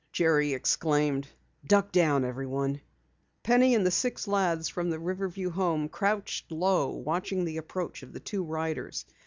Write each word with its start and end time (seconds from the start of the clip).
Jerry 0.11 0.53
exclaimed. 0.53 1.27
"Duck 1.63 1.91
down, 1.91 2.25
everyone!" 2.25 2.81
Penny 3.43 3.75
and 3.75 3.85
the 3.85 3.91
six 3.91 4.27
lads 4.27 4.67
from 4.67 4.89
the 4.89 4.97
Riverview 4.97 5.51
Home 5.51 5.87
crouched 5.89 6.51
low, 6.51 6.89
watching 6.89 7.45
the 7.45 7.57
approach 7.57 8.01
of 8.01 8.11
the 8.11 8.19
two 8.19 8.43
riders. 8.43 9.05